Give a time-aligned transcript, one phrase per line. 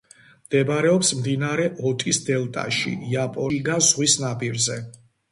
[0.43, 4.79] მდებარეობს მდინარე ოტის დელტაში, იაპონიის შიგა ზღვის ნაპირზე.